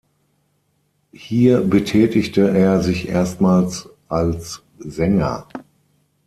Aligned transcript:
Hier 1.13 1.61
betätigte 1.61 2.49
er 2.49 2.81
sich 2.81 3.07
erstmals 3.07 3.87
als 4.07 4.63
Sänger. 4.79 5.47